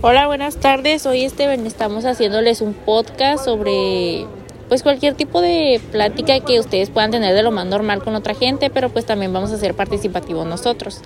[0.00, 1.06] Hola, buenas tardes.
[1.06, 4.26] Hoy este, estamos haciéndoles un podcast sobre
[4.68, 8.34] pues cualquier tipo de plática que ustedes puedan tener de lo más normal con otra
[8.36, 11.00] gente, pero pues también vamos a ser participativos nosotros.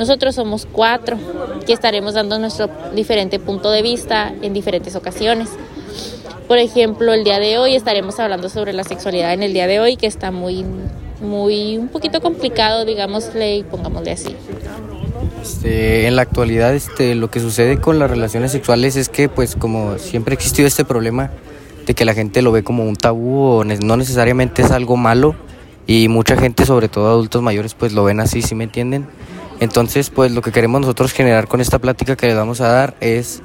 [0.00, 1.16] Nosotros somos cuatro
[1.64, 5.50] que estaremos dando nuestro diferente punto de vista en diferentes ocasiones.
[6.48, 9.78] Por ejemplo, el día de hoy estaremos hablando sobre la sexualidad en el día de
[9.78, 10.64] hoy, que está muy,
[11.20, 14.34] muy, un poquito complicado, digámosle, y pongámosle así.
[15.44, 19.56] Este, en la actualidad, este, lo que sucede con las relaciones sexuales es que, pues,
[19.56, 21.30] como siempre ha existido este problema
[21.84, 25.36] de que la gente lo ve como un tabú o no necesariamente es algo malo
[25.86, 29.06] y mucha gente, sobre todo adultos mayores, pues lo ven así, ¿sí me entienden?
[29.60, 32.96] Entonces, pues lo que queremos nosotros generar con esta plática que les vamos a dar
[33.00, 33.42] es,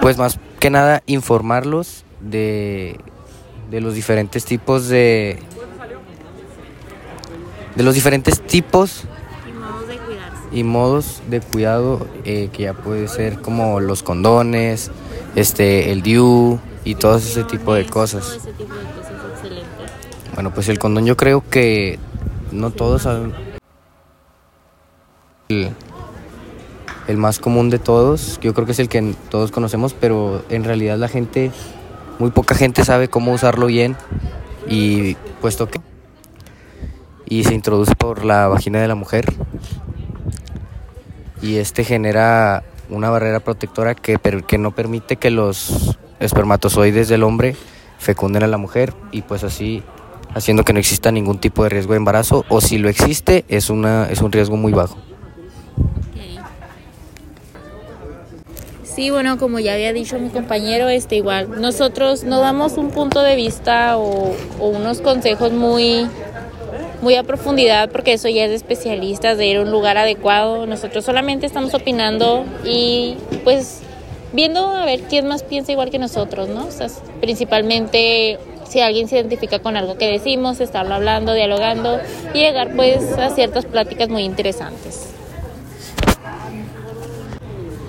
[0.00, 2.96] pues más que nada, informarlos de,
[3.70, 5.38] de los diferentes tipos de...
[7.74, 9.04] de los diferentes tipos
[10.52, 14.90] y modos de cuidado eh, que ya puede ser como los condones,
[15.34, 18.40] este, el DIU y todo ese tipo de cosas.
[20.34, 21.98] Bueno, pues el condón yo creo que
[22.52, 23.32] no todos saben.
[25.48, 25.70] El,
[27.08, 30.64] el más común de todos, yo creo que es el que todos conocemos, pero en
[30.64, 31.52] realidad la gente,
[32.18, 33.96] muy poca gente sabe cómo usarlo bien
[34.68, 35.80] y puesto que
[37.28, 39.34] y se introduce por la vagina de la mujer
[41.46, 47.54] y este genera una barrera protectora que, que no permite que los espermatozoides del hombre
[47.98, 49.82] fecunden a la mujer y pues así
[50.34, 53.70] haciendo que no exista ningún tipo de riesgo de embarazo o si lo existe es,
[53.70, 54.98] una, es un riesgo muy bajo.
[58.82, 63.22] Sí, bueno, como ya había dicho mi compañero, este igual nosotros no damos un punto
[63.22, 66.08] de vista o, o unos consejos muy
[67.02, 70.66] muy a profundidad porque eso ya es de especialistas, de ir a un lugar adecuado.
[70.66, 73.80] Nosotros solamente estamos opinando y pues
[74.32, 76.66] viendo a ver quién más piensa igual que nosotros, ¿no?
[76.66, 76.88] O sea,
[77.20, 82.00] principalmente si alguien se identifica con algo que decimos, estarlo hablando, dialogando
[82.34, 85.08] y llegar pues a ciertas pláticas muy interesantes.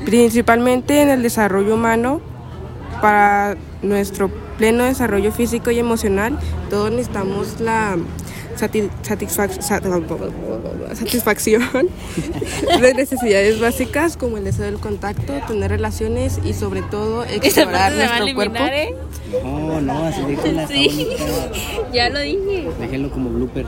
[0.05, 2.21] Principalmente en el desarrollo humano,
[3.01, 6.39] para nuestro pleno desarrollo físico y emocional,
[6.69, 7.97] todos necesitamos la
[8.57, 9.89] satisfacción
[12.81, 18.35] de necesidades básicas como el deseo del contacto, tener relaciones y sobre todo explorar nuestro
[18.35, 18.63] cuerpo.
[18.63, 18.95] ¿eh?
[19.43, 20.67] No, no, así déjenla.
[20.67, 21.07] Sí,
[21.93, 22.69] ya lo dije.
[22.79, 23.65] Déjenlo como blooper.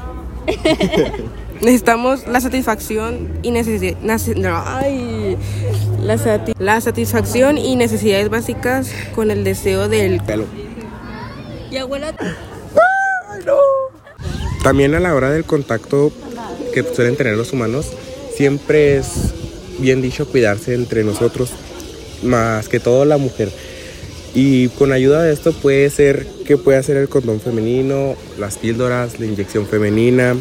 [1.61, 4.17] Necesitamos la satisfacción y necesidad, la,
[6.57, 10.45] la satisfacción y necesidades básicas con el deseo del pelo.
[11.69, 12.13] Y abuela.
[14.63, 16.11] También a la hora del contacto
[16.73, 17.87] que suelen tener los humanos,
[18.35, 19.33] siempre es
[19.79, 21.51] bien dicho cuidarse entre nosotros,
[22.23, 23.49] más que todo la mujer.
[24.35, 29.19] Y con ayuda de esto puede ser que puede ser el condón femenino, las píldoras,
[29.19, 30.35] la inyección femenina,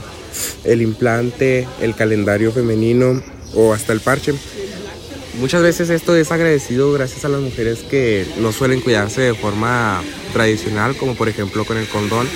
[0.65, 3.23] el implante, el calendario femenino
[3.55, 4.35] o hasta el parche.
[5.41, 10.03] Muchas veces esto es agradecido gracias a las mujeres que no suelen cuidarse de forma
[10.33, 12.27] tradicional, como por ejemplo con el condón,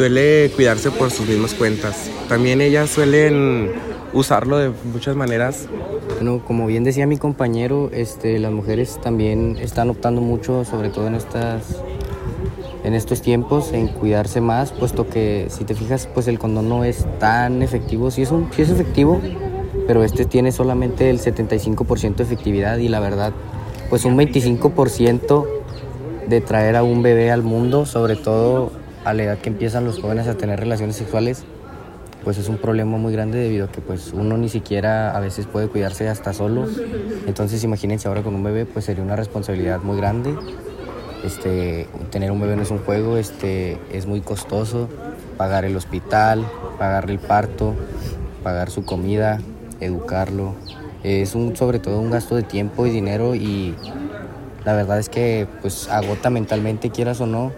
[0.00, 2.10] suele cuidarse por sus mismas cuentas.
[2.26, 3.70] También ellas suelen
[4.14, 5.66] usarlo de muchas maneras.
[6.14, 11.06] Bueno, como bien decía mi compañero, este, las mujeres también están optando mucho, sobre todo
[11.06, 11.82] en estas
[12.82, 16.82] en estos tiempos en cuidarse más, puesto que si te fijas, pues el condón no
[16.82, 19.20] es tan efectivo, sí es, un, sí es efectivo,
[19.86, 23.34] pero este tiene solamente el 75% de efectividad y la verdad,
[23.90, 25.46] pues un 25%
[26.26, 30.00] de traer a un bebé al mundo, sobre todo a la edad que empiezan los
[30.00, 31.44] jóvenes a tener relaciones sexuales,
[32.24, 35.46] pues es un problema muy grande debido a que pues uno ni siquiera a veces
[35.46, 36.66] puede cuidarse hasta solo.
[37.26, 40.34] Entonces imagínense ahora con un bebé, pues sería una responsabilidad muy grande.
[41.24, 44.88] Este, tener un bebé no es un juego, este, es muy costoso.
[45.36, 46.44] Pagar el hospital,
[46.78, 47.74] pagarle el parto,
[48.42, 49.38] pagar su comida,
[49.80, 50.54] educarlo.
[51.02, 53.74] Es un, sobre todo un gasto de tiempo y dinero y
[54.64, 57.52] la verdad es que pues agota mentalmente, quieras o no,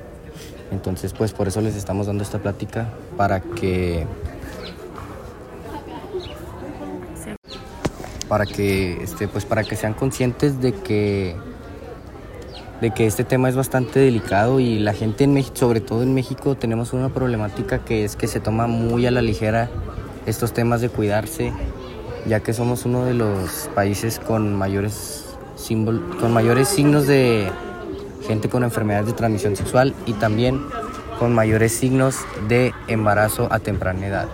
[0.73, 4.07] entonces, pues por eso les estamos dando esta plática para que
[8.27, 11.37] para que este pues para que sean conscientes de que
[12.81, 16.15] de que este tema es bastante delicado y la gente en México, sobre todo en
[16.15, 19.69] México, tenemos una problemática que es que se toma muy a la ligera
[20.25, 21.53] estos temas de cuidarse,
[22.27, 25.27] ya que somos uno de los países con mayores
[26.19, 27.49] con mayores signos de
[28.27, 30.61] gente con enfermedades de transmisión sexual y también
[31.19, 34.29] con mayores signos de embarazo a temprana edad.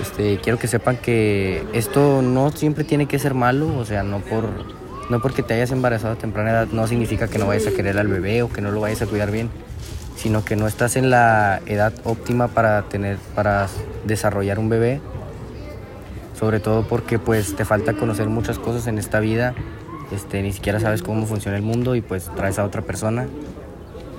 [0.00, 4.20] Este, quiero que sepan que esto no siempre tiene que ser malo, o sea, no
[4.20, 4.44] por
[5.08, 7.96] No porque te hayas embarazado a temprana edad no significa que no vayas a querer
[7.98, 9.50] al bebé o que no lo vayas a cuidar bien,
[10.16, 13.68] sino que no estás en la edad óptima para tener para
[14.04, 15.00] desarrollar un bebé.
[16.38, 19.54] Sobre todo porque pues te falta conocer muchas cosas en esta vida.
[20.12, 23.26] Este, ni siquiera sabes cómo funciona el mundo y pues traes a otra persona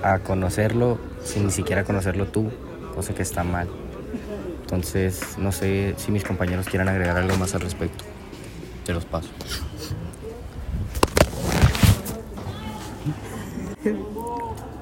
[0.02, 2.50] a conocerlo sin ni siquiera conocerlo tú,
[2.94, 3.68] cosa que está mal.
[4.62, 8.04] Entonces, no sé si mis compañeros quieran agregar algo más al respecto.
[8.84, 9.28] Te los paso.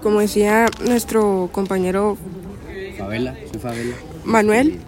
[0.03, 2.17] Como decía nuestro compañero
[2.97, 3.97] Favela, soy Favela.
[4.25, 4.81] Manuel,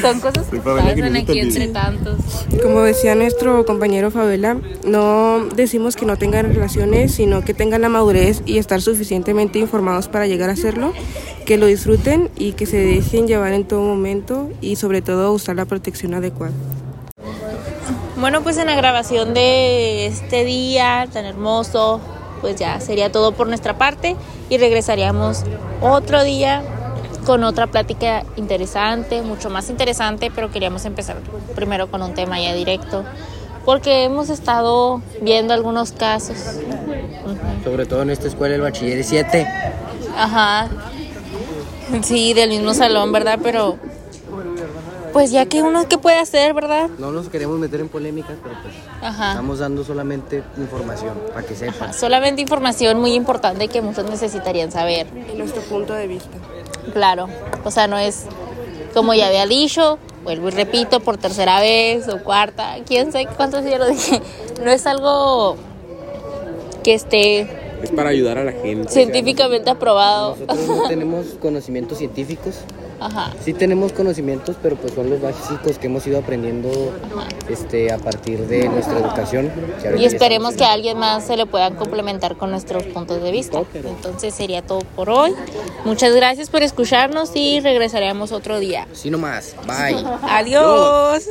[0.00, 2.18] Son cosas que pasan aquí entre tantos.
[2.62, 7.88] como decía nuestro compañero Favela, no decimos que no tengan relaciones, sino que tengan la
[7.88, 10.92] madurez y estar suficientemente informados para llegar a hacerlo,
[11.44, 15.56] que lo disfruten y que se dejen llevar en todo momento y sobre todo usar
[15.56, 16.54] la protección adecuada.
[18.16, 22.00] Bueno, pues en la grabación de este día tan hermoso,
[22.40, 24.16] pues ya sería todo por nuestra parte
[24.48, 25.44] y regresaríamos
[25.80, 26.62] otro día
[27.24, 31.16] con otra plática interesante, mucho más interesante, pero queríamos empezar
[31.54, 33.04] primero con un tema ya directo,
[33.64, 36.36] porque hemos estado viendo algunos casos.
[37.64, 39.46] Sobre todo en esta escuela el bachiller es 7.
[40.16, 40.68] Ajá.
[42.02, 43.38] Sí, del mismo salón, ¿verdad?
[43.42, 43.78] Pero
[45.12, 46.88] pues ya que uno qué puede hacer, ¿verdad?
[46.98, 49.30] No nos queremos meter en polémicas, pero pues Ajá.
[49.32, 51.92] estamos dando solamente información para que sepan.
[51.92, 55.06] Solamente información muy importante que muchos necesitarían saber.
[55.14, 56.30] En nuestro punto de vista.
[56.92, 57.28] Claro,
[57.64, 58.26] o sea, no es
[58.94, 63.64] como ya había dicho, vuelvo y repito por tercera vez o cuarta, quién sabe cuántas
[63.64, 64.20] ya lo dije.
[64.62, 65.56] No es algo
[66.84, 67.40] que esté
[67.82, 68.88] Es para ayudar a la gente.
[68.90, 70.36] científicamente aprobado.
[70.46, 72.56] Nosotros no tenemos conocimientos científicos.
[73.06, 73.32] Ajá.
[73.44, 76.70] Sí tenemos conocimientos, pero pues son los básicos que hemos ido aprendiendo
[77.48, 79.50] este, a partir de nuestra educación.
[79.98, 83.62] Y esperemos que a alguien más se le puedan complementar con nuestros puntos de vista.
[83.74, 85.34] Entonces sería todo por hoy.
[85.84, 88.86] Muchas gracias por escucharnos y regresaremos otro día.
[88.92, 89.54] Así nomás.
[89.66, 90.04] Bye.
[90.22, 91.26] Adiós.